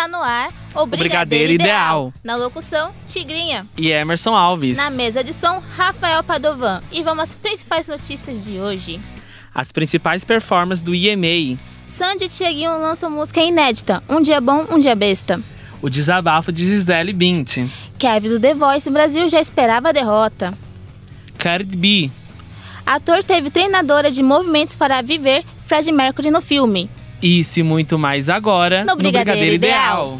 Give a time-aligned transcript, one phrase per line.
[0.00, 2.08] Está no ar o Brigadeiro, Brigadeiro Ideal.
[2.08, 2.14] Ideal.
[2.24, 3.66] Na locução, Tigrinha.
[3.76, 4.78] E Emerson Alves.
[4.78, 6.82] Na mesa de som, Rafael Padovan.
[6.90, 8.98] E vamos às principais notícias de hoje.
[9.54, 11.58] As principais performances do EMA.
[11.86, 15.38] Sandy e Tiaguinho lançam música inédita, Um Dia Bom, Um Dia Besta.
[15.82, 17.58] O desabafo de Gisele Bint.
[17.98, 20.54] Kevin do The Voice Brasil já esperava a derrota.
[21.36, 22.10] Cardi B.
[22.86, 26.88] Ator teve treinadora de movimentos para viver Fred Mercury no filme.
[27.22, 30.18] Isso e muito mais agora No Brigadeiro Ideal.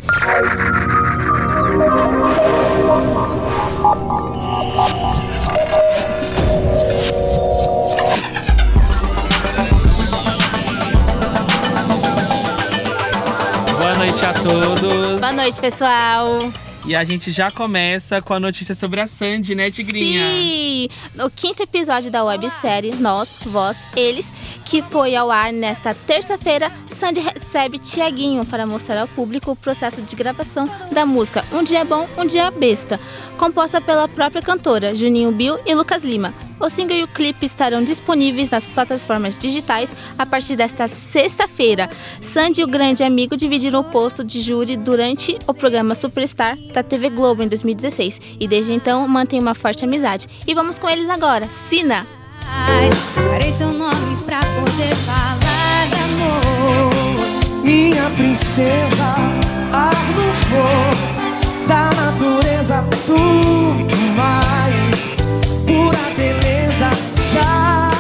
[13.79, 15.21] Boa noite a todos.
[15.21, 16.53] Boa noite, pessoal.
[16.87, 20.27] E a gente já começa com a notícia sobre a Sandy, né, Tigrinha?
[20.31, 20.89] Sim!
[21.23, 24.33] O quinto episódio da websérie Nós, Vós, Eles,
[24.65, 30.03] que foi ao ar nesta terça-feira, Sandy recebe Tiaguinho para mostrar ao público o processo
[30.03, 33.01] de gravação da música Um Dia Bom, Um Dia Besta,
[33.39, 36.35] composta pela própria cantora Juninho Bill e Lucas Lima.
[36.61, 41.89] O single e o clipe estarão disponíveis nas plataformas digitais a partir desta sexta-feira.
[42.21, 46.83] Sandy e o grande amigo dividiram o posto de júri durante o programa Superstar da
[46.83, 50.27] TV Globo em 2016 e desde então mantêm uma forte amizade.
[50.47, 51.49] E vamos com eles agora.
[51.49, 52.07] Sina!
[53.57, 57.00] Seu nome pra poder falar de amor.
[57.63, 59.15] Minha princesa,
[59.73, 61.21] ar no flor
[61.69, 65.05] da natureza, tudo mais.
[65.67, 66.91] Pura beleza,
[67.33, 67.91] já.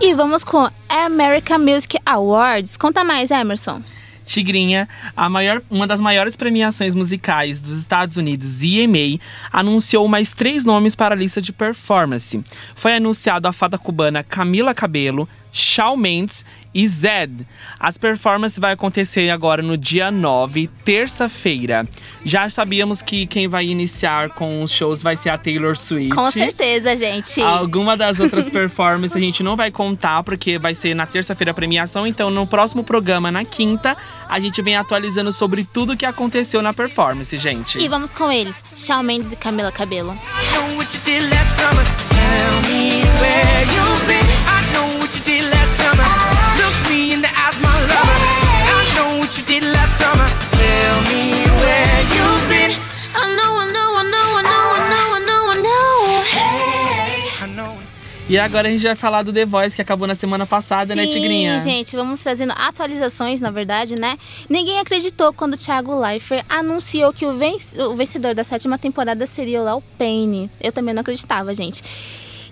[0.00, 2.76] E vamos com American Music Awards.
[2.76, 3.80] Conta mais, Emerson.
[4.24, 9.18] Tigrinha, a maior, uma das maiores premiações musicais dos Estados Unidos, EMA,
[9.52, 12.40] anunciou mais três nomes para a lista de performance.
[12.74, 17.46] Foi anunciado a fada cubana Camila Cabello, Shawn Mendes e Zed.
[17.78, 21.86] As performances vai acontecer agora no dia 9, terça-feira.
[22.24, 26.14] Já sabíamos que quem vai iniciar com os shows vai ser a Taylor Swift.
[26.14, 27.40] Com certeza, gente.
[27.40, 31.54] Alguma das outras performances a gente não vai contar, porque vai ser na terça-feira a
[31.54, 32.06] premiação.
[32.06, 33.96] Então, no próximo programa, na quinta,
[34.28, 37.78] a gente vem atualizando sobre tudo que aconteceu na performance, gente.
[37.78, 40.12] E vamos com eles, Shawn Mendes e Camila Cabello.
[40.12, 41.84] I know what you did last summer.
[42.10, 44.20] Tell me where you've been.
[44.46, 44.99] I know
[58.28, 61.04] E agora a gente vai falar do The Voice, que acabou na semana passada, né,
[61.08, 61.60] Tigrinha?
[61.60, 64.16] Sim, gente, vamos trazendo atualizações, na verdade, né?
[64.48, 69.26] Ninguém acreditou quando o Thiago Leifert anunciou que o, venc- o vencedor da sétima temporada
[69.26, 70.48] seria o Léo Payne.
[70.60, 71.82] Eu também não acreditava, gente.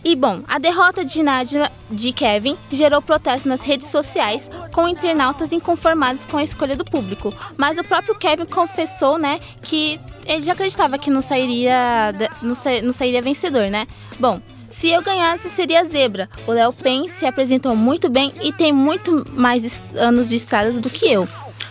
[0.09, 5.53] E bom, a derrota de Nadia de Kevin gerou protesto nas redes sociais, com internautas
[5.53, 7.31] inconformados com a escolha do público.
[7.59, 12.81] Mas o próprio Kevin confessou, né, que ele já acreditava que não sairia, não sa-
[12.83, 13.87] não sairia vencedor, né?
[14.19, 16.27] Bom, se eu ganhasse, seria zebra.
[16.47, 20.89] O Léo Pen se apresentou muito bem e tem muito mais anos de estradas do
[20.89, 21.29] que eu.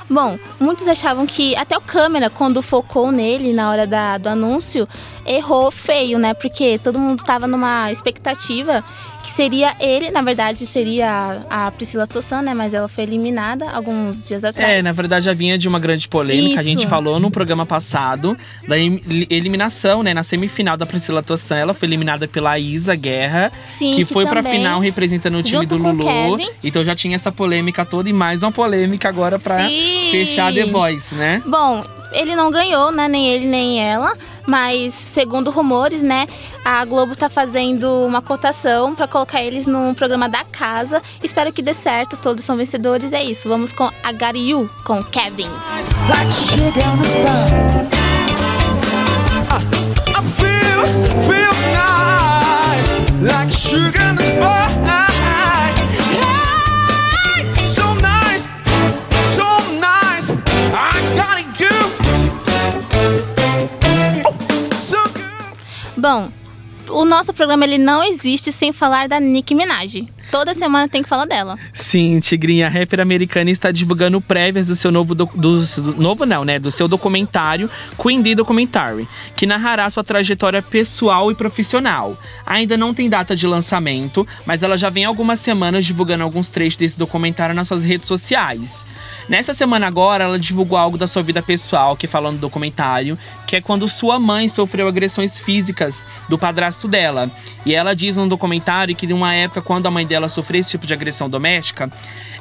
[0.09, 4.87] Bom, muitos achavam que até o câmera, quando focou nele na hora da- do anúncio,
[5.25, 6.33] errou feio, né?
[6.33, 8.83] Porque todo mundo estava numa expectativa
[9.27, 12.53] que seria ele, na verdade, seria a, Priscila Tossan, né?
[12.53, 14.79] Mas ela foi eliminada alguns dias atrás.
[14.79, 16.61] É, na verdade já vinha de uma grande polêmica.
[16.61, 16.87] A gente Isso.
[16.87, 20.13] falou no programa passado da eliminação, né?
[20.13, 24.41] Na semifinal da Priscila Tossan, ela foi eliminada pela Isa Guerra, Sim, que foi pra
[24.41, 26.39] também- final representando o time do Lulu.
[26.63, 30.07] Então já tinha essa polêmica toda e mais uma polêmica agora pra Sim.
[30.09, 31.43] fechar The Voice, né?
[31.45, 33.07] Bom, ele não ganhou, né?
[33.07, 34.13] Nem ele, nem ela.
[34.45, 36.25] Mas, segundo rumores, né?
[36.63, 41.01] A Globo tá fazendo uma cotação pra colocar eles no programa da casa.
[41.21, 43.11] Espero que dê certo, todos são vencedores.
[43.11, 45.49] É isso, vamos com a You, com Kevin.
[53.19, 55.06] Like
[65.97, 66.31] Bom,
[66.89, 70.07] o nosso programa ele não existe sem falar da Nicki Minaj.
[70.29, 71.57] Toda semana tem que falar dela.
[71.73, 76.43] Sim, Tigrinha, a rapper americana está divulgando prévias do seu novo do, do- novo não,
[76.43, 79.07] né, do seu documentário Queen Bee Documentary,
[79.37, 82.17] que narrará sua trajetória pessoal e profissional.
[82.45, 86.75] Ainda não tem data de lançamento, mas ela já vem algumas semanas divulgando alguns trechos
[86.77, 88.85] desse documentário nas suas redes sociais.
[89.29, 93.55] Nessa semana agora, ela divulgou algo da sua vida pessoal, que falando no documentário, que
[93.55, 97.31] é quando sua mãe sofreu agressões físicas do padrasto dela.
[97.65, 100.85] E ela diz no documentário que, numa época, quando a mãe dela sofrer esse tipo
[100.85, 101.89] de agressão doméstica,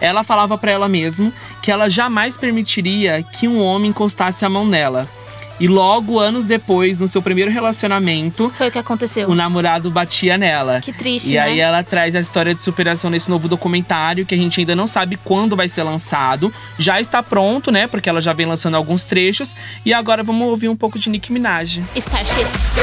[0.00, 4.66] ela falava pra ela mesma que ela jamais permitiria que um homem encostasse a mão
[4.66, 5.08] nela.
[5.58, 9.26] E logo, anos depois, no seu primeiro relacionamento, Foi o que aconteceu.
[9.26, 10.82] o namorado batia nela.
[10.82, 11.40] Que triste, E né?
[11.40, 14.86] aí ela traz a história de superação nesse novo documentário que a gente ainda não
[14.86, 16.52] sabe quando vai ser lançado.
[16.78, 17.86] Já está pronto, né?
[17.86, 19.56] Porque ela já vem lançando alguns trechos.
[19.82, 21.82] E agora vamos ouvir um pouco de Nicki Minaj.
[21.96, 22.76] Starships.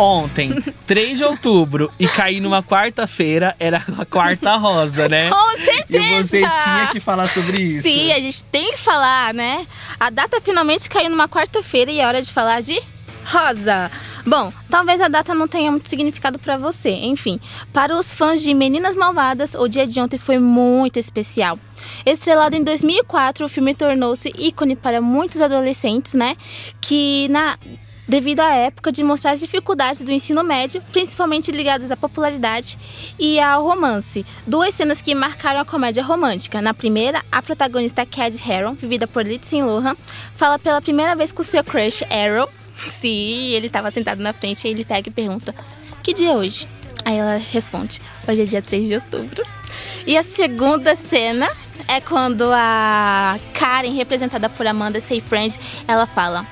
[0.00, 0.54] Ontem,
[0.86, 5.28] 3 de outubro, e cair numa quarta-feira, era a quarta rosa, né?
[5.30, 6.24] Com E certeza!
[6.24, 7.82] você tinha que falar sobre isso.
[7.88, 9.66] Sim, a gente tem que falar, né?
[9.98, 12.80] A data finalmente caiu numa quarta-feira e é hora de falar de
[13.26, 13.90] rosa.
[14.26, 16.90] Bom, talvez a data não tenha muito significado pra você.
[16.90, 17.38] Enfim,
[17.72, 21.58] para os fãs de Meninas Malvadas, o dia de ontem foi muito especial.
[22.04, 26.36] Estrelado em 2004, o filme tornou-se ícone para muitos adolescentes, né?
[26.80, 27.58] Que na
[28.10, 32.76] devido à época de mostrar as dificuldades do ensino médio, principalmente ligadas à popularidade
[33.16, 34.26] e ao romance.
[34.44, 36.60] Duas cenas que marcaram a comédia romântica.
[36.60, 39.96] Na primeira, a protagonista Cad Heron, vivida por Lindsay Lohan,
[40.34, 42.48] fala pela primeira vez com seu crush Arrow.
[42.88, 45.54] Sim, ele estava sentado na frente e ele pega e pergunta:
[46.02, 46.66] "Que dia é hoje?"
[47.04, 49.46] Aí ela responde: "Hoje é dia 3 de outubro."
[50.04, 51.48] E a segunda cena
[51.86, 56.44] é quando a Karen, representada por Amanda Seyfried, ela fala: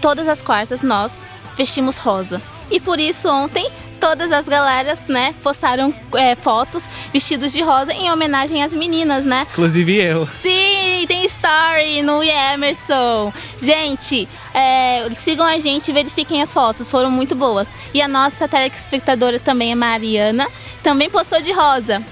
[0.00, 1.22] todas as quartas nós
[1.56, 2.40] vestimos rosa.
[2.70, 3.70] E por isso ontem
[4.00, 9.46] todas as galeras, né, postaram é, fotos vestidos de rosa em homenagem às meninas, né?
[9.52, 10.26] Inclusive eu.
[10.26, 13.32] Sim, tem story no Emerson.
[13.60, 17.68] Gente, é, sigam a gente e verifiquem as fotos, foram muito boas.
[17.92, 20.48] E a nossa telespectadora também, a Mariana,
[20.82, 22.02] também postou de rosa.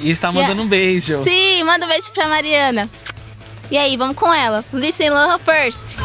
[0.00, 1.22] E está mandando um beijo.
[1.22, 2.88] Sim, manda um beijo pra Mariana.
[3.70, 4.64] E aí, vamos com ela.
[4.72, 5.98] Listen Lohan first.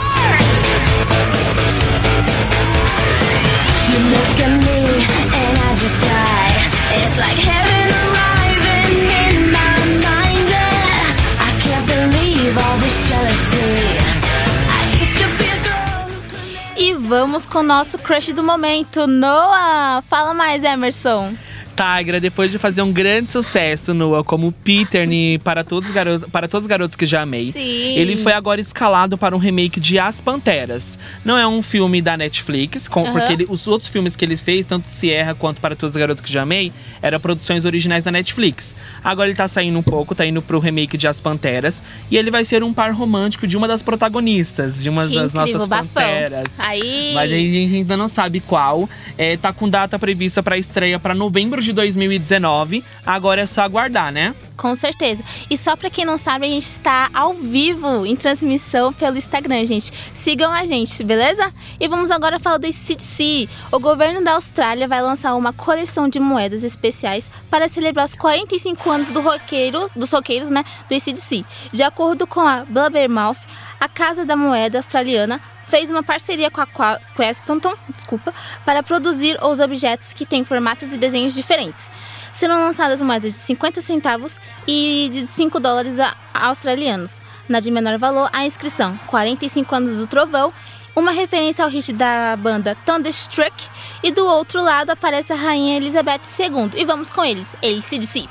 [16.76, 20.04] E vamos com o nosso crush do momento, Noah.
[20.10, 21.34] Fala mais, Emerson.
[21.76, 26.30] Tigra, depois de fazer um grande sucesso no como Peter em para todos, os garotos,
[26.30, 27.60] para todos os garotos que já amei, Sim.
[27.96, 30.98] ele foi agora escalado para um remake de As Panteras.
[31.26, 33.12] Não é um filme da Netflix, com- Aham.
[33.14, 36.22] porque ele- os outros filmes que ele fez, tanto Sierra quanto Para Todos os Garotos
[36.24, 36.72] que Já Amei,
[37.02, 38.76] eram produções originais da Netflix.
[39.04, 41.82] Agora ele tá saindo um pouco, tá indo pro remake de As Panteras,
[42.12, 45.34] e ele vai ser um par romântico de uma das protagonistas, de uma Que das
[45.34, 45.88] incrível, nossas bafão.
[45.94, 46.44] panteras.
[46.60, 47.12] Aí.
[47.16, 48.88] Mas a gente ainda não sabe qual.
[49.18, 52.84] É, tá com data prevista pra estreia pra novembro de 2019.
[53.06, 54.36] Agora é só aguardar, né?
[54.56, 55.24] Com certeza.
[55.50, 59.66] E só pra quem não sabe, a gente está ao vivo em transmissão pelo Instagram,
[59.66, 59.92] gente.
[60.14, 61.52] Sigam a gente, beleza?
[61.80, 63.50] E vamos agora falar do CDC.
[63.72, 68.90] O governo da Austrália vai lançar uma coleção de moedas especiais para celebrar os 45
[68.90, 71.44] anos do roqueiro, dos roqueiros, né, do ACDC.
[71.72, 73.38] De acordo com a Blabbermouth,
[73.80, 78.34] a Casa da Moeda Australiana fez uma parceria com a Questonton, desculpa,
[78.66, 81.90] para produzir os objetos que têm formatos e desenhos diferentes.
[82.32, 85.96] Serão lançadas moedas de 50 centavos e de 5 dólares
[86.34, 87.22] australianos.
[87.48, 90.54] Na de menor valor, a inscrição 45 anos do Trovão,
[90.96, 93.54] uma referência ao hit da banda Thunderstruck,
[94.02, 96.72] e do outro lado aparece a Rainha Elizabeth II.
[96.76, 98.30] E vamos com eles, ACDC.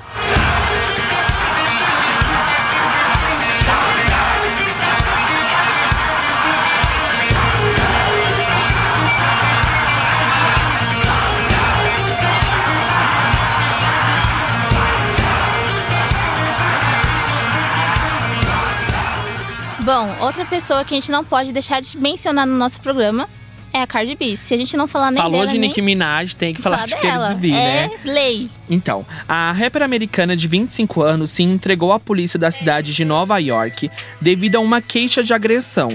[19.85, 23.29] Bom, outra pessoa que a gente não pode deixar de mencionar no nosso programa
[23.73, 24.37] é a Cardi B.
[24.37, 26.85] Se a gente não falar nem Falou dela, de nem Nicki Minaj, tem que falar
[26.85, 27.29] de dela.
[27.29, 27.91] Cardi B, é né?
[28.05, 28.51] lei.
[28.71, 33.39] Então, a rapper americana de 25 anos se entregou à polícia da cidade de Nova
[33.39, 35.89] York devido a uma queixa de agressão,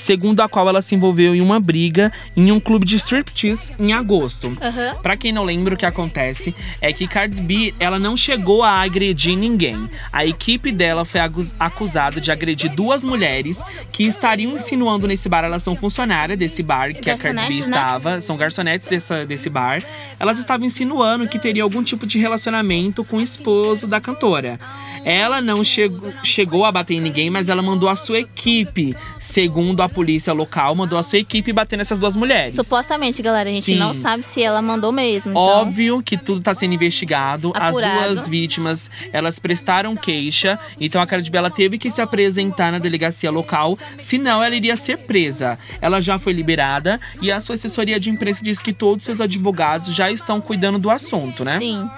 [0.00, 3.92] segundo a qual ela se envolveu em uma briga em um clube de striptease em
[3.92, 4.52] agosto.
[4.60, 4.96] Aham.
[5.02, 8.80] Pra quem não lembra o que acontece é que Cardi B, ela não chegou a
[8.80, 9.80] agredir ninguém.
[10.12, 11.20] A equipe dela foi
[11.58, 13.60] acusada de agredir duas mulheres
[13.92, 17.60] que estariam insinuando nesse bar, elas são funcionárias desse bar que a Cardi B né?
[17.60, 19.82] estava, são garçonetes dessa, desse bar.
[20.18, 24.56] Elas estavam insinuando que teria algum tipo de relacionamento com o esposo da cantora.
[25.04, 29.80] Ela não chegou, chegou a bater em ninguém, mas ela mandou a sua equipe, segundo
[29.80, 32.54] a polícia local, mandou a sua equipe bater nessas duas mulheres.
[32.54, 33.76] Supostamente, galera, a gente Sim.
[33.76, 35.32] não sabe se ela mandou mesmo.
[35.32, 37.52] Então, Óbvio que tudo tá sendo investigado.
[37.54, 38.00] Apurado.
[38.00, 40.58] As duas vítimas, elas prestaram queixa.
[40.80, 44.76] Então a Cardi B ela teve que se apresentar na delegacia local, senão ela iria
[44.76, 45.56] ser presa.
[45.80, 49.20] Ela já foi liberada e a sua assessoria de imprensa diz que todos os seus
[49.20, 51.58] advogados já estão cuidando do assunto, né?
[51.58, 51.88] sim.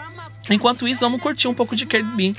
[0.51, 2.35] Enquanto isso, vamos curtir um pouco de Cardi B.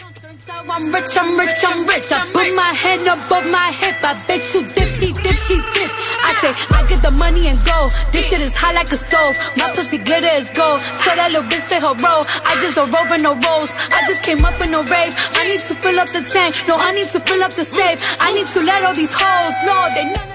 [0.50, 2.12] I'm rich, I'm rich, I'm rich.
[2.12, 3.96] I put my hand above my hip.
[4.04, 5.90] I bet you dip, he dip.
[6.20, 7.88] I say, I get the money and go.
[8.12, 9.38] This shit is hot like a stove.
[9.56, 10.82] My pussy glitter is gold.
[11.00, 12.24] Tell that little bitch play her role.
[12.44, 13.72] I just a rope and no rolls.
[13.96, 15.16] I just came up in a rave.
[15.40, 16.60] I need to fill up the tank.
[16.68, 18.04] No, I need to fill up the safe.
[18.20, 20.33] I need to let all these hoes know they.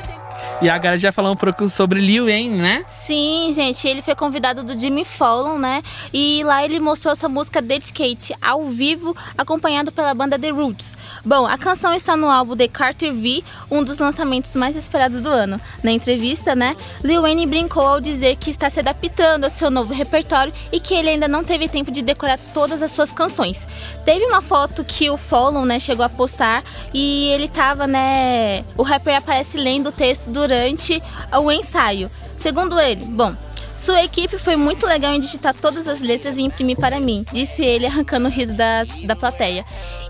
[0.61, 2.85] E agora já falar um pouco sobre Lil Wayne, né?
[2.89, 5.85] Sim, gente, ele foi convidado do Jimmy Fallon, né?
[6.13, 10.99] E lá ele mostrou sua música Dedicate ao vivo, acompanhado pela banda The Roots.
[11.25, 15.29] Bom, a canção está no álbum The Carter V, um dos lançamentos mais esperados do
[15.29, 15.61] ano.
[15.81, 19.95] Na entrevista, né, Lil Wayne brincou ao dizer que está se adaptando ao seu novo
[19.95, 23.65] repertório e que ele ainda não teve tempo de decorar todas as suas canções.
[24.05, 28.83] Teve uma foto que o Fallon, né, chegou a postar e ele tava, né, o
[28.83, 31.03] rapper aparece lendo o texto durante
[31.41, 32.09] o ensaio.
[32.37, 33.35] Segundo ele, bom,
[33.77, 37.63] sua equipe foi muito legal em digitar todas as letras e imprimir para mim, disse
[37.63, 39.65] ele arrancando o riso da, da plateia.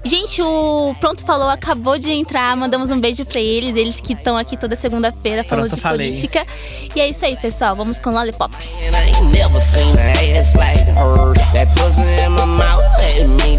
[0.04, 4.36] Gente, o Pronto Falou acabou de entrar, mandamos um beijo pra eles, eles que estão
[4.36, 6.08] aqui toda segunda-feira falando Pronto, de falei.
[6.08, 6.46] política.
[6.94, 8.54] E é isso aí, pessoal, vamos com Lollipop.
[13.40, 13.58] And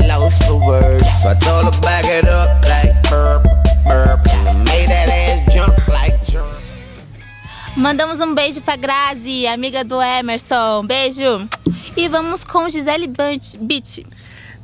[7.89, 10.86] Mandamos um beijo pra Grazi, amiga do Emerson.
[10.86, 11.50] Beijo!
[11.98, 14.05] E vamos com Gisele Beach.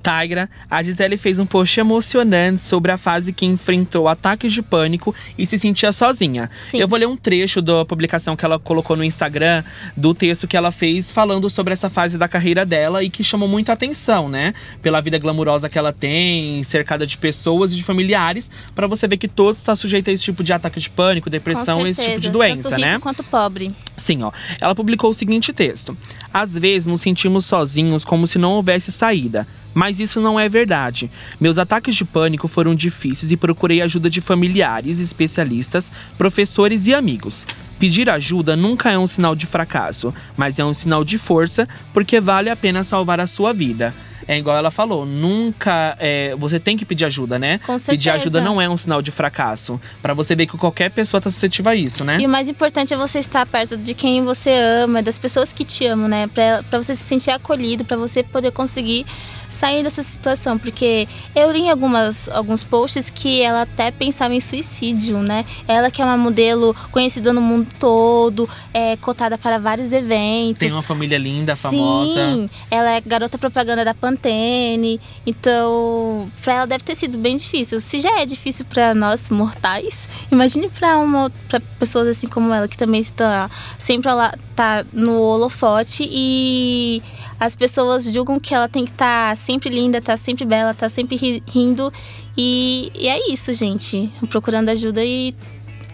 [0.06, 5.16] Tigra, a Gisele fez um post emocionante sobre a fase que enfrentou ataques de pânico
[5.36, 6.52] e se sentia sozinha.
[6.62, 6.78] Sim.
[6.78, 9.64] Eu vou ler um trecho da publicação que ela colocou no Instagram,
[9.98, 13.50] do texto que ela fez falando sobre essa fase da carreira dela e que chamou
[13.50, 14.54] muita atenção, né?
[14.80, 19.18] Pela vida glamurosa que ela tem, cercada de pessoas e de familiares, pra você ver
[19.18, 22.02] que todos estão sujeitos a esse tipo de ataque de pânico, depressão, certeza.
[22.02, 23.00] esse tipo de doença, Tanto rico né?
[23.00, 23.72] quanto pobre.
[23.98, 24.32] Sim, ó.
[24.62, 25.98] Ela publicou o seguinte texto:
[26.32, 29.48] Às vezes nos sentimos sozinhos como se não houvesse saída.
[29.76, 31.12] Mas isso não é verdade.
[31.40, 37.46] Meus ataques de pânico foram difíceis e procurei ajuda de familiares, especialistas, professores e amigos.
[37.78, 42.22] Pedir ajuda nunca é um sinal de fracasso, mas é um sinal de força, porque
[42.22, 43.94] vale a pena salvar a sua vida.
[44.28, 45.96] É igual ela falou, nunca.
[46.00, 47.60] é, você tem que pedir ajuda, né?
[47.60, 48.16] Com Pedir certeza.
[48.16, 49.80] ajuda não é um sinal de fracasso.
[50.02, 52.18] Pra você ver que qualquer pessoa tá suscetível a isso, né?
[52.20, 55.64] E o mais importante é você estar perto de quem você ama, das pessoas que
[55.64, 56.28] te amam, né?
[56.34, 59.06] Pra, pra você se sentir acolhido, pra você poder conseguir
[59.50, 60.58] sair dessa situação.
[60.58, 65.46] Porque eu li em algumas, alguns posts que ela até pensava em suicídio, né?
[65.68, 70.60] Ela que é uma modelo conhecida no mundo todo, é cotada para vários eventos.
[70.60, 72.14] Tem uma família linda, famosa.
[72.14, 77.80] Sim, ela é garota propaganda da Pantene, então pra ela deve ter sido bem difícil.
[77.80, 82.68] Se já é difícil pra nós mortais, imagine pra uma para pessoas assim como ela
[82.68, 87.02] que também está sempre lá tá no holofote e
[87.40, 91.16] as pessoas julgam que ela tem que estar sempre linda, tá sempre bela, tá sempre
[91.16, 91.92] ri- rindo
[92.38, 95.34] e, e é isso, gente, procurando ajuda e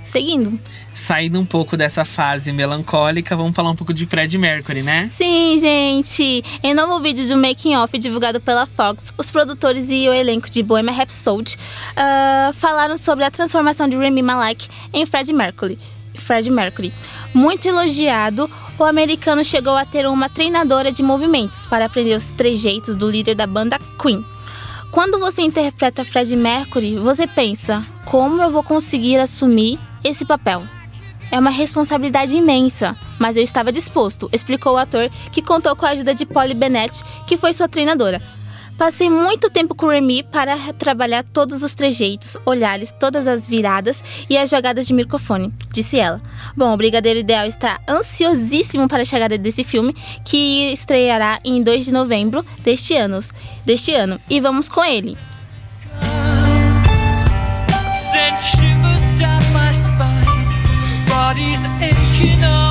[0.03, 0.59] seguindo.
[0.93, 5.05] Saindo um pouco dessa fase melancólica, vamos falar um pouco de Fred Mercury, né?
[5.05, 6.43] Sim, gente!
[6.61, 10.49] Em novo vídeo de um making off divulgado pela Fox, os produtores e o elenco
[10.49, 11.55] de Bohemian Rhapsody
[11.95, 15.79] ah, falaram sobre a transformação de Rami Malek em Fred Mercury.
[16.21, 16.93] Fred Mercury.
[17.33, 22.95] Muito elogiado, o americano chegou a ter uma treinadora de movimentos para aprender os trejeitos
[22.95, 24.23] do líder da banda Queen.
[24.91, 30.63] Quando você interpreta Fred Mercury, você pensa: como eu vou conseguir assumir esse papel?
[31.31, 35.91] É uma responsabilidade imensa, mas eu estava disposto, explicou o ator, que contou com a
[35.91, 38.21] ajuda de Polly Bennett, que foi sua treinadora.
[38.77, 44.37] Passei muito tempo com Remy para trabalhar todos os trejeitos, olhares, todas as viradas e
[44.37, 46.21] as jogadas de microfone, disse ela.
[46.57, 51.85] Bom, o Brigadeiro Ideal está ansiosíssimo para a chegada desse filme, que estreará em 2
[51.85, 53.19] de novembro deste ano.
[53.65, 54.19] Deste ano.
[54.29, 55.17] E vamos com ele.
[62.43, 62.70] All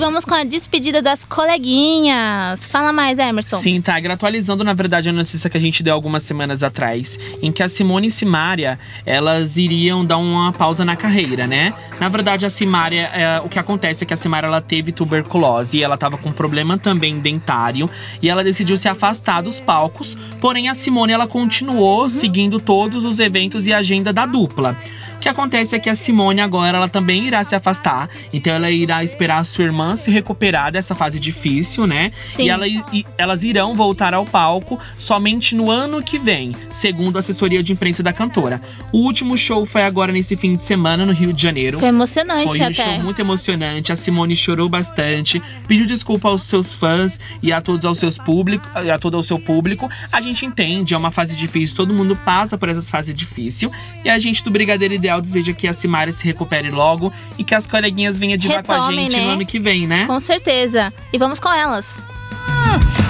[0.00, 2.66] vamos com a despedida das coleguinhas.
[2.68, 3.58] Fala mais, Emerson.
[3.58, 3.98] Sim, tá.
[3.98, 7.68] Atualizando, na verdade, a notícia que a gente deu algumas semanas atrás, em que a
[7.68, 11.74] Simone e Simária, elas iriam dar uma pausa na carreira, né?
[12.00, 15.76] Na verdade, a Simária, é, o que acontece é que a Simária, ela teve tuberculose
[15.76, 17.88] e ela tava com problema também dentário
[18.22, 23.20] e ela decidiu se afastar dos palcos, porém a Simone, ela continuou seguindo todos os
[23.20, 24.78] eventos e a agenda da dupla.
[25.20, 28.70] O que acontece é que a Simone agora ela também irá se afastar, então ela
[28.70, 32.10] irá esperar a sua irmã se recuperar dessa fase difícil, né?
[32.26, 32.44] Sim.
[32.44, 37.18] E, ela- e elas irão voltar ao palco somente no ano que vem, segundo a
[37.18, 38.62] assessoria de imprensa da cantora.
[38.94, 41.78] O último show foi agora nesse fim de semana no Rio de Janeiro.
[41.78, 42.72] Foi emocionante Foi um até.
[42.94, 43.92] show muito emocionante.
[43.92, 48.66] A Simone chorou bastante, pediu desculpa aos seus fãs e a todos aos seus público,
[48.74, 49.86] a todo o seu público.
[50.10, 53.70] A gente entende, é uma fase difícil, todo mundo passa por essas fases difíceis.
[54.02, 57.54] E a gente do Brigadeiro Ideal deseja que a Simária se recupere logo e que
[57.54, 59.24] as coleguinhas venham divar com a gente né?
[59.24, 60.06] no ano que vem, né?
[60.06, 60.92] Com certeza.
[61.10, 61.98] E vamos com elas.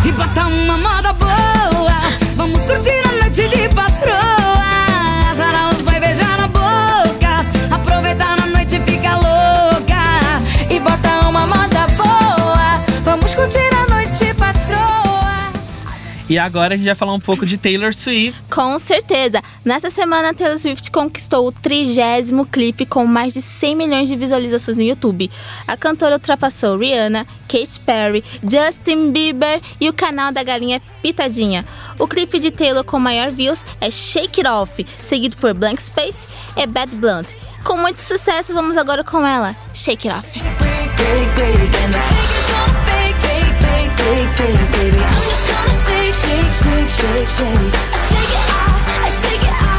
[0.06, 1.90] e bota uma moda boa.
[2.36, 4.59] Vamos curtir a noite de patroa.
[16.30, 18.40] E agora a gente vai falar um pouco de Taylor Swift.
[18.48, 19.42] Com certeza.
[19.64, 24.76] Nessa semana, Taylor Swift conquistou o trigésimo clipe com mais de 100 milhões de visualizações
[24.76, 25.28] no YouTube.
[25.66, 31.66] A cantora ultrapassou Rihanna, Katy Perry, Justin Bieber e o canal da galinha Pitadinha.
[31.98, 36.28] O clipe de Taylor com maior views é Shake It Off, seguido por Blank Space
[36.56, 37.26] e Bad Blunt.
[37.64, 40.40] Com muito sucesso, vamos agora com ela, Shake It Off.
[43.62, 45.02] Fake, fake, fake, baby.
[45.10, 47.74] I'm just gonna shake, shake, shake, shake, shake.
[47.94, 49.69] I shake it off, I shake it off.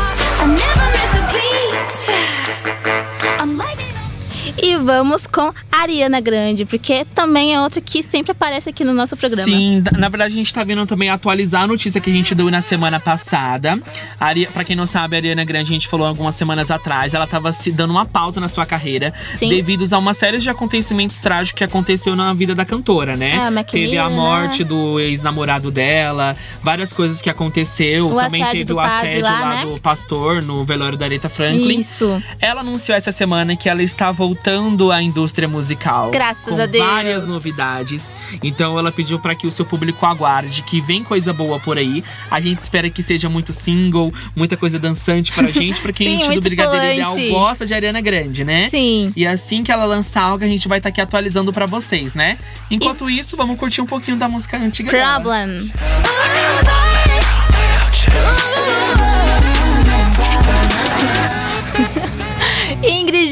[4.62, 9.18] E vamos com Ariana Grande, porque também é outra que sempre aparece aqui no nosso
[9.18, 9.44] programa.
[9.44, 12.52] Sim, na verdade a gente tá vendo também atualizar a notícia que a gente deu
[12.52, 13.80] na semana passada.
[14.20, 17.16] A Ari, pra quem não sabe, a Ariana Grande, a gente falou algumas semanas atrás,
[17.16, 19.50] ela tava se dando uma pausa na sua carreira Sim.
[19.50, 23.32] devido a uma série de acontecimentos trágicos que aconteceu na vida da cantora, né?
[23.32, 24.70] É, a Mac Teve a morte né?
[24.70, 28.06] do ex-namorado dela, várias coisas que aconteceu.
[28.06, 29.66] O também teve do o assédio lá, lá, né?
[29.66, 31.80] do pastor no velório da Aretha Franklin.
[31.80, 32.22] Isso.
[32.40, 34.51] Ela anunciou essa semana que ela está voltando
[34.92, 36.12] à indústria musical.
[36.12, 36.86] Graças com a Deus.
[36.86, 38.14] várias novidades.
[38.44, 42.04] Então ela pediu para que o seu público aguarde, que vem coisa boa por aí.
[42.30, 46.12] A gente espera que seja muito single, muita coisa dançante pra gente, porque Sim, a
[46.12, 48.70] gente do muito Brigadeiro Ideal gosta de Ariana Grande, né?
[48.70, 49.14] Sim.
[49.16, 52.38] E assim que ela lançar algo, a gente vai estar aqui atualizando pra vocês, né?
[52.70, 54.92] Enquanto isso, vamos curtir um pouquinho da música antiga.
[54.92, 55.72] dela.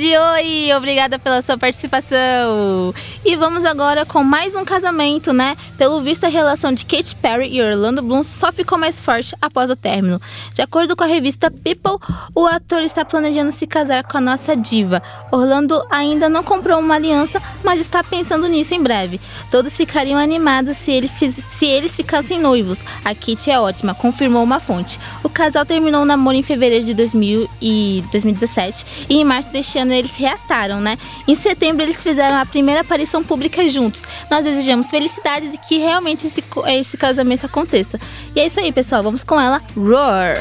[0.09, 0.73] Ingrid, oi!
[0.75, 2.93] Obrigada pela sua participação.
[3.23, 5.55] E vamos agora com mais um casamento, né?
[5.77, 9.69] Pelo visto, a relação de Katy Perry e Orlando Bloom só ficou mais forte após
[9.69, 10.19] o término.
[10.53, 11.97] De acordo com a revista People,
[12.33, 15.01] o ator está planejando se casar com a nossa diva.
[15.31, 19.19] Orlando ainda não comprou uma aliança, mas está pensando nisso em breve.
[19.51, 22.83] Todos ficariam animados se, ele fiz- se eles ficassem noivos.
[23.05, 24.99] A Kitty é ótima, confirmou uma fonte.
[25.23, 29.77] O casal terminou o namoro em fevereiro de 2000 e 2017 e em março deste
[29.77, 30.97] ano eles reataram, né?
[31.27, 34.05] Em setembro eles fizeram a primeira aparição pública juntos.
[34.29, 37.99] Nós desejamos felicidades e que realmente esse, esse casamento aconteça.
[38.35, 39.03] E é isso aí, pessoal.
[39.03, 40.37] Vamos com ela, Roar.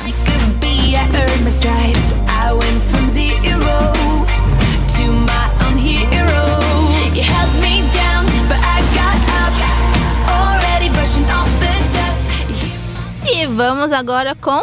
[13.31, 14.63] E vamos agora com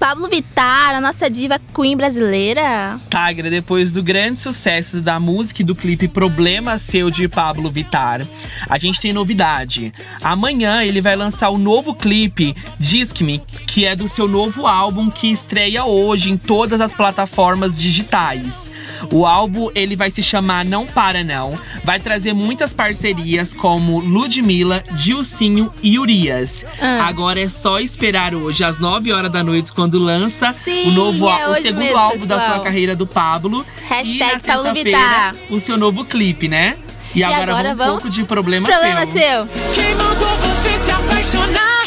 [0.00, 2.98] Pablo Vittar, a nossa diva queen brasileira.
[3.10, 8.26] Tigra, depois do grande sucesso da música e do clipe Problema Seu de Pablo Vittar,
[8.66, 9.92] a gente tem novidade.
[10.22, 15.30] Amanhã ele vai lançar o novo clipe Disque-me, que é do seu novo álbum que
[15.30, 18.70] estreia hoje em todas as plataformas digitais.
[19.12, 24.82] O álbum ele vai se chamar Não Para Não, vai trazer muitas parcerias como Ludmilla,
[24.94, 26.64] Gilcinho e Urias.
[26.80, 27.06] Ah.
[27.06, 31.28] Agora é só esperar hoje às 9 horas da noite quando lança Sim, o novo
[31.28, 32.54] é o segundo mesmo, álbum da pessoal.
[32.56, 33.64] sua carreira do Pablo.
[33.88, 35.34] Hashtag e na sexta-feira, Vittar.
[35.50, 36.76] o seu novo clipe, né?
[37.14, 39.12] E, agora, agora vamos, vamos- um pouco de problema, Problema seu.
[39.14, 39.48] seu.
[39.74, 41.79] Quem mandou você se apaixonar?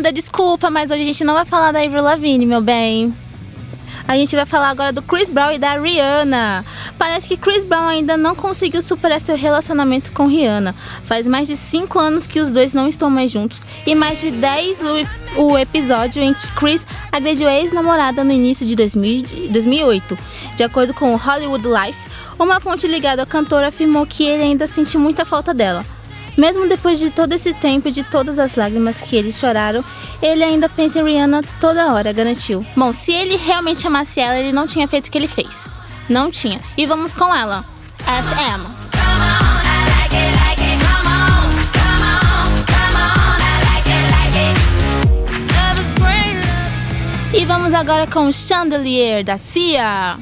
[0.00, 3.14] Fernanda, desculpa, mas hoje a gente não vai falar da Avril Lavigne, meu bem.
[4.08, 6.64] A gente vai falar agora do Chris Brown e da Rihanna.
[6.96, 10.74] Parece que Chris Brown ainda não conseguiu superar seu relacionamento com Rihanna.
[11.04, 14.30] Faz mais de 5 anos que os dois não estão mais juntos e mais de
[14.30, 14.80] 10
[15.36, 20.18] o, o episódio em que Chris agrediu a ex-namorada no início de 2000 de 2008.
[20.56, 22.00] De acordo com o Hollywood Life,
[22.38, 25.84] uma fonte ligada ao cantor afirmou que ele ainda sente muita falta dela.
[26.40, 29.84] Mesmo depois de todo esse tempo e de todas as lágrimas que eles choraram,
[30.22, 32.64] ele ainda pensa em Rihanna toda hora, garantiu.
[32.74, 35.68] Bom, se ele realmente amasse ela, ele não tinha feito o que ele fez.
[36.08, 36.58] Não tinha.
[36.78, 37.62] E vamos com ela.
[37.98, 38.66] SM.
[47.34, 50.18] E vamos agora com Chandelier da Cia.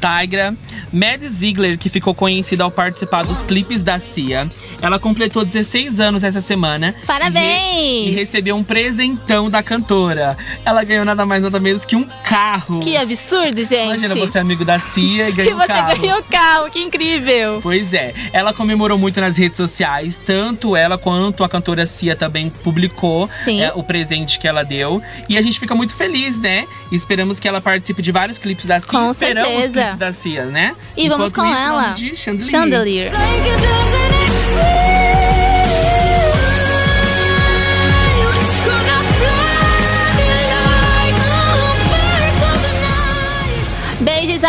[0.00, 0.56] Tigra,
[0.92, 4.48] Mad Ziegler, que ficou conhecida ao participar dos clipes da Cia.
[4.80, 6.94] Ela completou 16 anos essa semana.
[7.02, 8.08] E, Parabéns!
[8.08, 10.36] e recebeu um presentão da cantora.
[10.64, 12.80] Ela ganhou nada mais nada menos que um carro.
[12.80, 13.98] Que absurdo, gente.
[13.98, 16.00] Imagina você é amigo da Cia e que ganhou um você carro.
[16.00, 17.60] ganhou o carro, que incrível.
[17.62, 22.50] Pois é, ela comemorou muito nas redes sociais, tanto ela quanto a cantora Cia também
[22.50, 25.02] publicou é, o presente que ela deu.
[25.28, 26.66] E a gente fica muito feliz, né?
[26.90, 28.88] E esperamos que ela participe de vários clipes da Cia.
[28.88, 29.80] Com esperamos certeza.
[29.82, 30.74] clipes da Cia, né?
[30.96, 31.96] E vamos com isso, ela.
[32.14, 32.50] Chandelier.
[32.50, 33.12] Chandelier.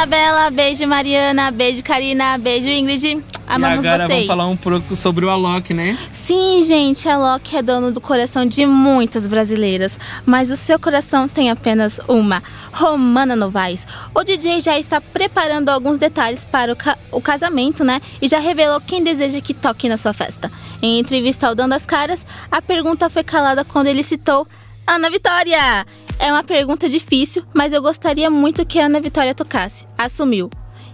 [0.04, 0.50] Isabela.
[0.50, 1.52] Beijo, Mariana.
[1.52, 2.38] Beijo, Karina.
[2.38, 3.22] Beijo, Ingrid.
[3.46, 4.28] Amamos e agora vocês.
[4.28, 5.98] vamos falar um pouco sobre o Alok, né?
[6.10, 11.28] Sim, gente, a Loki é dono do coração de muitas brasileiras, mas o seu coração
[11.28, 13.86] tem apenas uma, Romana Novaes.
[14.16, 18.00] O DJ já está preparando alguns detalhes para o, ca- o casamento, né?
[18.22, 20.50] E já revelou quem deseja que toque na sua festa.
[20.82, 24.48] Em entrevista ao Dando as Caras, a pergunta foi calada quando ele citou
[24.88, 25.86] Ana Vitória.
[26.20, 29.86] É uma pergunta difícil, mas eu gostaria muito que a Ana Vitória tocasse.
[29.98, 30.50] Assumiu.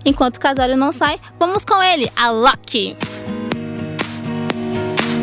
[0.05, 2.95] Enquanto o casório não sai, vamos com ele, a Loki.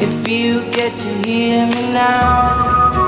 [0.00, 3.01] If you get to hear me now.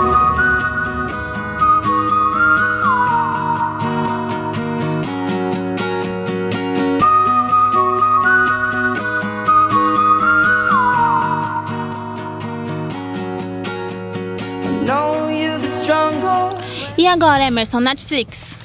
[16.96, 18.56] E agora, Emerson, Netflix.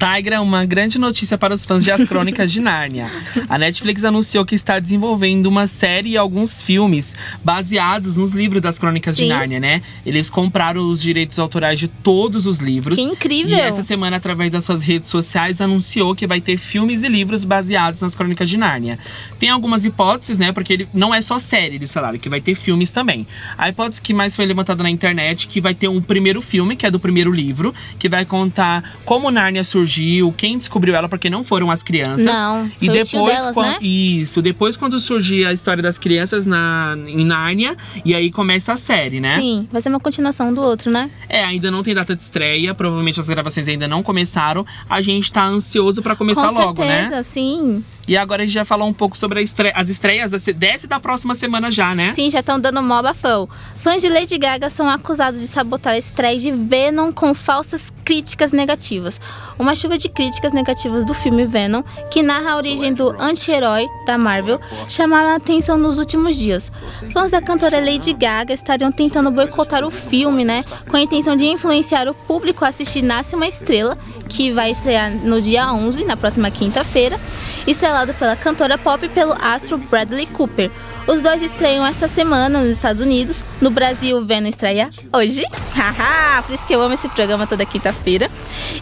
[0.00, 3.10] Tigra, uma grande notícia para os fãs de As Crônicas de Nárnia.
[3.46, 8.78] A Netflix anunciou que está desenvolvendo uma série e alguns filmes baseados nos livros das
[8.78, 9.28] Crônicas de Sim.
[9.28, 9.82] Nárnia, né?
[10.06, 12.96] Eles compraram os direitos autorais de todos os livros.
[12.96, 13.54] Que incrível!
[13.54, 17.44] E essa semana, através das suas redes sociais, anunciou que vai ter filmes e livros
[17.44, 18.98] baseados nas Crônicas de Nárnia.
[19.38, 20.50] Tem algumas hipóteses, né?
[20.50, 23.26] Porque ele não é só série, eles falaram que vai ter filmes também.
[23.58, 26.86] A hipótese que mais foi levantada na internet que vai ter um primeiro filme, que
[26.86, 29.89] é do primeiro livro, que vai contar como Nárnia surgiu,
[30.36, 32.26] quem descobriu ela, porque não foram as crianças.
[32.26, 33.78] Não, e depois delas, né?
[33.80, 38.76] Isso, depois quando surgir a história das crianças na, em Nárnia, e aí começa a
[38.76, 39.38] série, né?
[39.38, 41.10] Sim, vai ser uma continuação do outro, né?
[41.28, 44.64] É, ainda não tem data de estreia, provavelmente as gravações ainda não começaram.
[44.88, 47.22] A gente tá ansioso pra começar Com logo, certeza, né?
[47.22, 47.84] sim.
[48.08, 51.34] E agora a gente vai falar um pouco sobre as estreias dessa e da próxima
[51.34, 52.12] semana já, né?
[52.12, 53.48] Sim, já estão dando mó bafão.
[53.76, 58.52] Fãs de Lady Gaga são acusados de sabotar a estreia de Venom com falsas críticas
[58.52, 59.20] negativas.
[59.58, 64.18] Uma chuva de críticas negativas do filme Venom, que narra a origem do anti-herói da
[64.18, 66.72] Marvel, chamaram a atenção nos últimos dias.
[67.12, 70.62] Fãs da cantora Lady Gaga estariam tentando boicotar o filme, né?
[70.90, 73.96] Com a intenção de influenciar o público a assistir Nasce uma Estrela,
[74.28, 77.18] que vai estrear no dia 11, na próxima quinta-feira,
[78.00, 80.70] estrelado pela cantora pop e pelo astro Bradley Cooper.
[81.06, 83.44] Os dois estreiam esta semana nos Estados Unidos.
[83.60, 85.44] No Brasil, o Venom estreia hoje.
[85.74, 88.30] Haha, por isso que eu amo esse programa toda quinta-feira.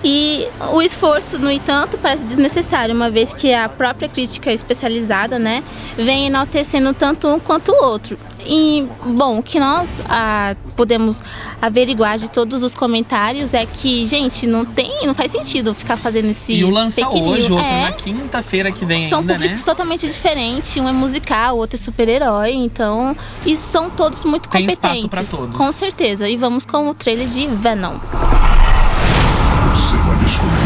[0.04, 5.62] E o esforço, no entanto, parece desnecessário, uma vez que a própria crítica especializada, né,
[5.96, 8.18] vem enaltecendo tanto um quanto o outro.
[8.50, 11.22] E, bom, o que nós ah, podemos
[11.61, 16.30] averiguar de todos os comentários é que, gente, não tem, não faz sentido ficar fazendo
[16.30, 17.82] esse E o lança hoje, o outro É.
[17.82, 19.64] na quinta-feira que vem São ainda, públicos né?
[19.66, 20.74] totalmente diferentes.
[20.78, 22.52] Um é musical, o outro é super-herói.
[22.52, 24.98] Então, e são todos muito Tem competentes.
[25.04, 25.56] espaço pra todos.
[25.56, 26.26] Com certeza.
[26.28, 27.98] E vamos com o trailer de Venom.
[29.74, 30.58] Você vai descobrir.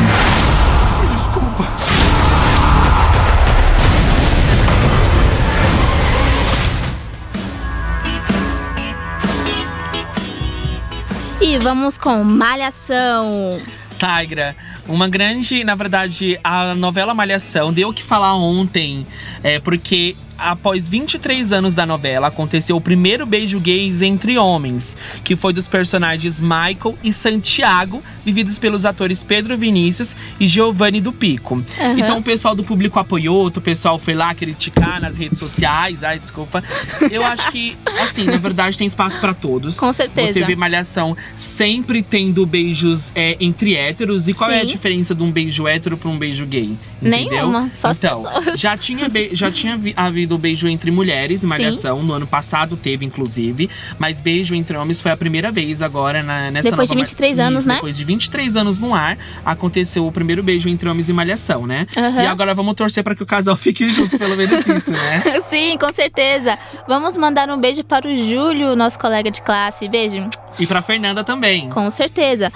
[11.59, 13.61] Vamos com Malhação.
[13.99, 14.57] Tigra,
[14.89, 19.07] uma grande, na verdade, a novela Malhação deu o que falar ontem,
[19.43, 20.17] é, porque
[20.51, 25.69] após 23 anos da novela, aconteceu o primeiro beijo gays entre homens, que foi dos
[25.69, 31.63] personagens Michael e Santiago, vividos pelos atores Pedro Vinícius e Giovanni do Pico.
[31.81, 31.99] Aham.
[31.99, 36.03] Então o pessoal do público apoiou, o pessoal foi lá criticar nas redes sociais.
[36.05, 36.63] Ai, desculpa.
[37.11, 39.79] Eu acho que, assim, na verdade tem espaço pra todos.
[39.79, 40.33] Com certeza.
[40.33, 44.29] Você vê Malhação sempre tendo beijos é, entre héteros.
[44.29, 44.67] E qual é a Sim.
[44.73, 46.77] diferença de um beijo hétero pra um beijo gay?
[47.01, 47.31] Entendeu?
[47.31, 48.61] Nenhuma, só as então, pessoas.
[48.61, 49.95] já tinha, já tinha vi-
[50.33, 52.03] havido beijo entre mulheres Malhação.
[52.03, 53.69] No ano passado teve, inclusive.
[53.99, 57.37] Mas beijo entre homens foi a primeira vez agora na, nessa Depois de nova 23
[57.37, 57.75] Mar- anos, Isso, né?
[57.77, 61.87] Depois de 23 anos no ar, aconteceu o primeiro beijo entre homens em Malhação, né?
[61.97, 62.23] Aham.
[62.23, 65.41] E agora vamos torcer pra que o casal fique juntos, pelo menos isso, né?
[65.49, 66.59] Sim, com certeza.
[66.89, 69.89] Vamos mandar um beijo para o Júlio, nosso colega de classe.
[69.89, 70.29] Beijo.
[70.59, 71.69] E pra Fernanda também.
[71.71, 72.53] Com certeza.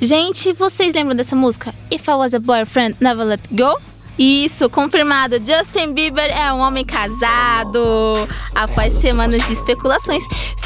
[0.00, 1.74] Gente, vocês lembram dessa música?
[1.90, 3.76] If I Was a Boyfriend, Never Let Go?
[4.18, 5.36] Isso, confirmado.
[5.36, 8.28] Justin Bieber é um homem casado.
[8.52, 10.24] Após semanas de especulações,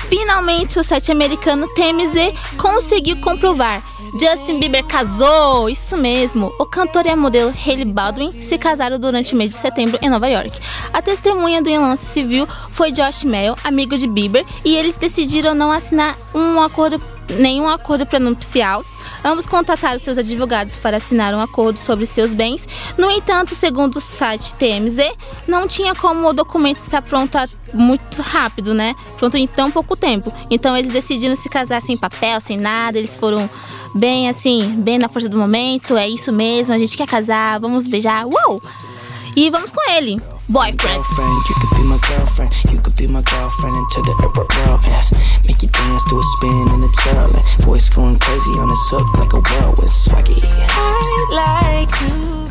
[0.08, 3.82] finalmente o site americano TMZ conseguiu comprovar.
[4.18, 6.52] Justin Bieber casou, isso mesmo.
[6.58, 10.08] O cantor e a modelo Hailey Baldwin se casaram durante o mês de setembro em
[10.08, 10.58] Nova York.
[10.92, 15.70] A testemunha do enlace civil foi Josh Mel, amigo de Bieber, e eles decidiram não
[15.70, 17.00] assinar um acordo,
[17.38, 18.84] nenhum acordo prenupcial.
[19.24, 22.66] Ambos contataram seus advogados para assinar um acordo sobre seus bens.
[22.98, 25.12] No entanto, segundo o site TMZ,
[25.46, 27.38] não tinha como o documento estar pronto
[27.72, 28.94] muito rápido, né?
[29.16, 30.32] Pronto em tão pouco tempo.
[30.50, 32.98] Então eles decidiram se casar sem papel, sem nada.
[32.98, 33.48] Eles foram
[33.94, 35.96] bem assim, bem na força do momento.
[35.96, 38.24] É isso mesmo, a gente quer casar, vamos beijar.
[38.26, 38.60] Uou!
[39.34, 40.20] E vamos com ele.
[40.48, 41.04] Boyfriend.
[41.48, 42.52] You could be my girlfriend.
[42.70, 44.14] You could be my girlfriend into the
[44.66, 44.84] world.
[44.84, 45.10] Yes.
[45.46, 47.36] Make you dance to a spin and a twirl.
[47.36, 50.36] And boys going crazy on this hook like a whirlwind swaggy.
[50.44, 52.42] I'd like to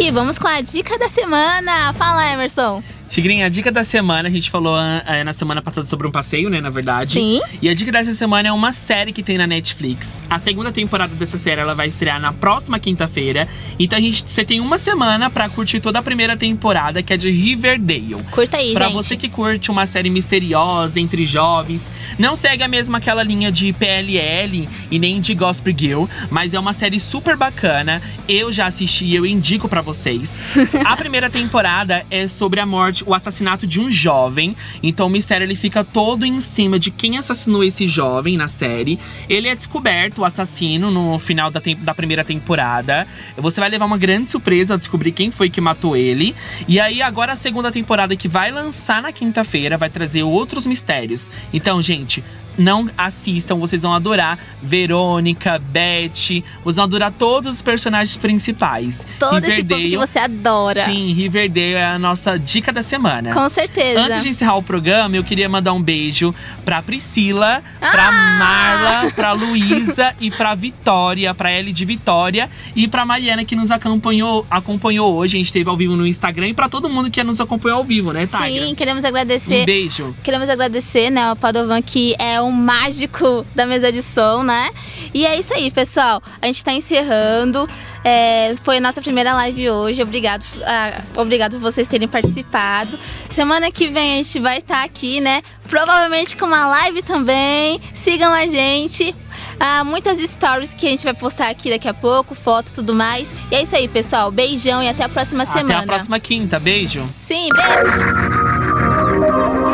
[0.00, 1.92] E vamos com a dica da semana.
[1.94, 2.82] Fala, Emerson.
[3.08, 6.48] Tigrinha, a dica da semana, a gente falou ah, na semana passada sobre um passeio,
[6.50, 7.12] né, na verdade.
[7.12, 7.40] Sim.
[7.60, 10.22] E a dica dessa semana é uma série que tem na Netflix.
[10.28, 13.46] A segunda temporada dessa série, ela vai estrear na próxima quinta-feira.
[13.78, 17.16] Então a gente, você tem uma semana pra curtir toda a primeira temporada, que é
[17.16, 18.16] de Riverdale.
[18.30, 18.94] Curta aí, Pra gente.
[18.94, 23.72] você que curte uma série misteriosa entre jovens, não segue a mesma aquela linha de
[23.72, 28.00] PLL e nem de Gospel Girl, mas é uma série super bacana.
[28.28, 30.38] Eu já assisti e eu indico pra vocês.
[30.84, 34.56] a primeira temporada é sobre a morte, o assassinato de um jovem.
[34.82, 38.98] Então o mistério ele fica todo em cima de quem assassinou esse jovem na série.
[39.28, 43.06] Ele é descoberto, o assassino, no final da, da primeira temporada.
[43.36, 46.34] Você vai levar uma grande surpresa ao descobrir quem foi que matou ele.
[46.68, 51.28] E aí, agora a segunda temporada que vai lançar na quinta-feira vai trazer outros mistérios.
[51.52, 52.22] Então, gente.
[52.56, 59.06] Não assistam, vocês vão adorar Verônica, Beth, vocês vão adorar todos os personagens principais.
[59.18, 60.84] Todo esse povo que Riverdale- você adora.
[60.84, 63.32] Sim, Riverdale é a nossa dica da semana.
[63.32, 64.00] Com certeza.
[64.00, 68.12] Antes de encerrar o programa, eu queria mandar um beijo pra Priscila, pra Ah!
[68.38, 73.70] Marla, pra Luísa e pra Vitória, pra Ellie de Vitória e pra Mariana que nos
[73.70, 75.36] acompanhou, acompanhou hoje.
[75.36, 77.84] A gente esteve ao vivo no Instagram e pra todo mundo que nos acompanhou ao
[77.84, 78.46] vivo, né, Tigra?
[78.46, 79.62] Sim, queremos agradecer.
[79.62, 80.14] Um beijo.
[80.22, 84.70] Queremos agradecer, né, ao Padovan, que é mágico da mesa de som, né?
[85.12, 86.22] E é isso aí, pessoal.
[86.40, 87.68] A gente tá encerrando.
[88.04, 90.02] É, foi a nossa primeira live hoje.
[90.02, 92.98] Obrigado, ah, obrigado por vocês terem participado.
[93.30, 95.42] Semana que vem a gente vai estar aqui, né?
[95.68, 97.80] Provavelmente com uma live também.
[97.94, 99.14] Sigam a gente.
[99.58, 102.94] Ah, muitas stories que a gente vai postar aqui daqui a pouco, foto e tudo
[102.94, 103.34] mais.
[103.50, 104.30] E é isso aí, pessoal.
[104.30, 105.76] Beijão e até a próxima semana.
[105.76, 106.60] Até a próxima quinta.
[106.60, 107.08] Beijo.
[107.16, 108.04] Sim, beijo.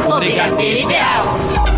[0.08, 1.69] Obrigadeiro Ideal.